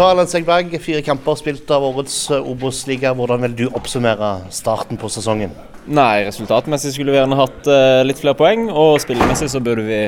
[0.00, 3.10] Så Erlend Segberg, fire kamper spilt av årets Obos-liga.
[3.12, 5.50] Hvordan vil du oppsummere starten på sesongen?
[5.92, 9.98] Nei, resultatmessig skulle vi gjerne hatt uh, litt flere poeng, og spillemessig så burde vi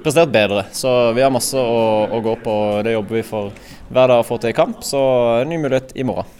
[0.00, 0.62] prestert bedre.
[0.72, 2.54] Så vi har masse å, å gå på,
[2.86, 3.50] det jobber vi for
[3.92, 4.80] hver dag å få til i kamp.
[4.88, 5.02] Så
[5.42, 6.30] en ny mulighet i morgen.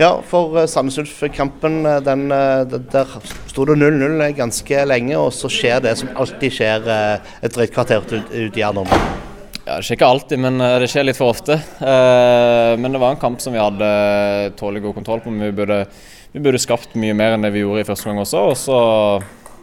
[0.00, 3.12] Ja, for Sandnes Ulf-kampen, der
[3.50, 8.00] sto det 0-0 ganske lenge, og så skjer det som alltid skjer et drøyt kvarter
[8.00, 8.88] ut, ut i andre
[9.66, 11.58] ja, Det skjer ikke alltid, men det skjer litt for ofte.
[11.82, 13.92] Men det var en kamp som vi hadde
[14.58, 15.30] tålelig god kontroll på.
[15.30, 15.84] men vi burde
[16.32, 18.42] vi burde skapt mye mer enn det vi gjorde i første gang også.
[18.48, 18.76] Og så,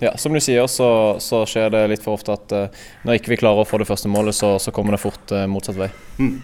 [0.03, 0.89] ja, som du sier, så,
[1.23, 2.53] så, skjer det litt for ofte at
[3.07, 5.79] når ikke vi klarer å få det første målet, så, så kommer det fort motsatt
[5.79, 5.89] vei.
[6.21, 6.35] Mm.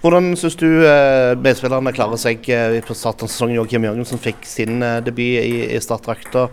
[0.00, 0.68] Hvordan syns du
[1.44, 2.48] medspillerne klarer seg
[2.88, 3.58] på starten av sesongen?
[3.60, 6.48] Joakim Jørgensen fikk sin debut i, i startdrakta,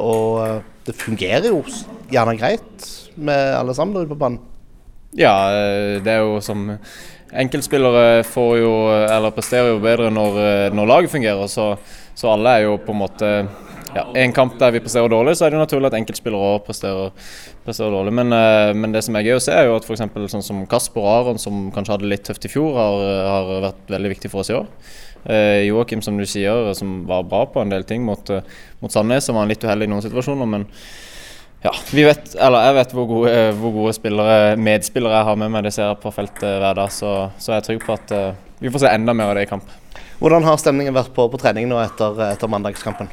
[0.00, 1.60] og det fungerer jo
[2.12, 4.40] gjerne greit med alle sammen ute på banen?
[5.18, 5.34] Ja,
[6.02, 6.70] det er jo som
[7.34, 10.36] Enkeltspillere får jo, eller presterer jo bedre når,
[10.74, 11.48] når laget fungerer.
[11.50, 11.72] så
[12.14, 13.30] så alle er jo på en måte
[13.94, 16.64] ja, En kamp der vi presterer dårlig, så er det jo naturlig at enkeltspillere òg
[16.66, 17.12] presterer,
[17.62, 18.14] presterer, dårlig.
[18.18, 20.02] Men, uh, men, det som er gøy å se, er jo at f.eks.
[20.32, 23.94] sånn som Kasper og Aron, som kanskje hadde litt tøft i fjor, har, har vært
[23.94, 24.66] veldig viktig for oss i år.
[25.30, 28.34] Eh, Joakim, som du sier, som var bra på en del ting mot,
[28.82, 30.50] mot Sandnes, som var litt uheldig i noen situasjoner.
[30.56, 30.66] men
[31.64, 35.52] ja, vi vet, eller jeg vet hvor gode, hvor gode spillere, medspillere jeg har med
[35.54, 35.64] meg.
[35.64, 36.92] Det ser jeg på feltet hver dag.
[36.92, 39.46] Så, så jeg er trygg på at uh, vi får se enda mer av det
[39.46, 39.70] i kamp.
[40.20, 43.08] Hvordan har stemningen vært på, på trening nå etter, etter mandagskampen?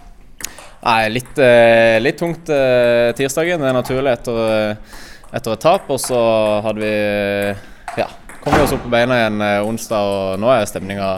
[0.81, 3.61] Nei, litt, eh, litt tungt eh, tirsdagen.
[3.61, 5.89] Det er naturlig etter, eh, etter, et tap.
[5.93, 6.19] Og så
[6.65, 6.93] hadde vi
[8.01, 8.07] ja,
[8.41, 11.09] kom vi oss opp på beina igjen eh, onsdag, og nå er stemninga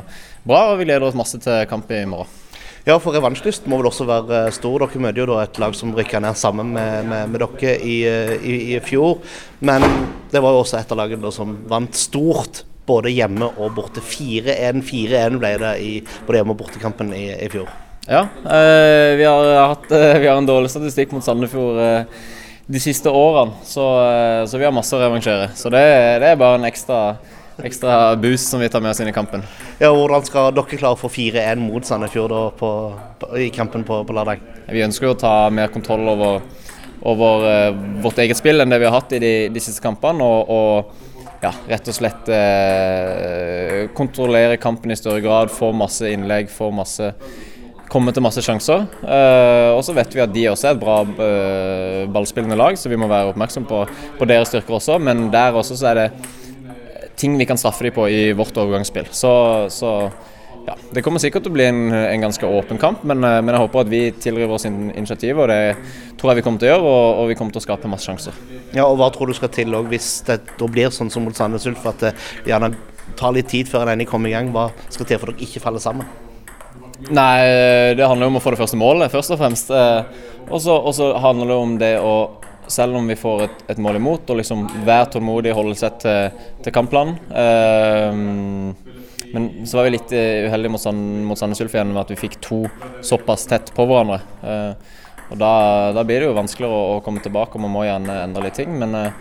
[0.43, 0.65] bra.
[0.73, 2.42] Og vi gleder oss masse til kamp i morgen.
[2.83, 4.83] Ja, for revansjlysten må vel også være eh, stor.
[4.83, 8.01] Dere møter jo da et lag som rykka ned sammen med, med, med dere i,
[8.09, 9.21] eh, i, i, fjor.
[9.63, 9.85] Men
[10.33, 14.03] det var jo også et av lagene som vant stort både hjemme og borte.
[14.03, 15.93] 4-1 4-1 ble det i
[16.27, 17.71] både hjemme- og bortekampen i, i fjor.
[18.03, 22.25] Ja, øh, vi, har hatt, øh, vi, har en dårlig statistikk mot Sandefjord øh,
[22.67, 23.85] de siste årene, så,
[24.47, 25.49] så, vi har masse å revansjere.
[25.55, 25.83] Så det,
[26.19, 26.99] det er bare en ekstra,
[27.61, 29.43] ekstra boost som vi tar med oss inn i kampen.
[29.79, 32.71] Ja, Hvordan skal dere klare å få 4-1 mot Sandefjord på,
[33.21, 34.41] på, i kampen på, på lørdag?
[34.71, 36.41] Vi ønsker å ta mer kontroll over,
[37.05, 40.25] over uh, vårt eget spill enn det vi har hatt i de, de siste kampene.
[40.25, 41.09] og, og
[41.43, 47.11] ja, rett og slett uh, kontrollere kampen i større grad, få masse innlegg, få masse
[47.93, 48.87] komme til masse sjanser.
[49.03, 52.91] Uh, og så vet vi at de også er et bra uh, ballspillende lag, så
[52.91, 53.83] vi må være oppmerksom på,
[54.19, 54.97] på, deres styrker også.
[55.03, 56.07] Men der også så er det
[57.15, 59.09] ting vi kan straffe dem på i vårt overgangsspill.
[59.11, 59.33] Så,
[59.69, 60.11] så
[60.65, 63.53] ja, Det kommer sikkert til å bli en, en ganske åpen kamp, men, eh, men,
[63.53, 65.39] jeg håper at vi tilriver oss initiativ.
[65.43, 65.75] og Det
[66.19, 68.07] tror jeg vi kommer til å gjøre, og, og vi kommer til å skape masse
[68.07, 68.37] sjanser.
[68.71, 71.37] Ja, og Hva tror du skal til også, hvis det da blir sånn som mot
[71.37, 72.13] Sandnes Ulf, at det
[72.49, 72.73] gjerne
[73.19, 74.53] tar litt tid før en enig kommer i gang?
[74.55, 76.07] Hva skal til for at dere ikke faller sammen?
[77.11, 79.73] Nei, Det handler jo om å få det første målet, først og fremst.
[79.73, 82.15] Eh, og så handler det om det å
[82.71, 85.99] selv om vi får et, et mål imot, og liksom være tålmodig, og holde seg
[86.03, 87.19] til, til kampplanen.
[87.43, 88.91] Eh,
[89.33, 90.83] men så var vi litt eh, uheldige mot,
[91.31, 92.59] mot Sandnes Ulf igjen med at vi fikk to
[93.01, 94.19] såpass tett på hverandre.
[94.45, 94.99] Uh,
[95.33, 95.53] og da,
[95.95, 98.59] da, blir det jo vanskeligere å, å, komme tilbake, og man må gjerne endre litt
[98.59, 98.75] ting.
[98.77, 99.15] Men eh,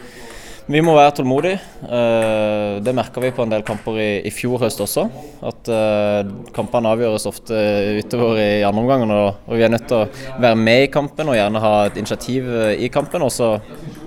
[0.73, 1.59] vi må være tålmodige.
[1.85, 5.05] Eh, det merka vi på en del kamper i, fjor høst også.
[5.49, 7.59] At eh, kampene avgjøres ofte
[8.01, 9.05] utover i andre omgang.
[9.13, 12.49] Og, vi er nødt til å være med i kampen og gjerne ha et initiativ
[12.49, 13.27] eh, i kampen.
[13.27, 13.55] Og så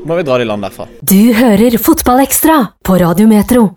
[0.06, 0.90] må vi dra det i land derfra.
[1.02, 3.70] Du hører Fotballekstra på Radio Metro.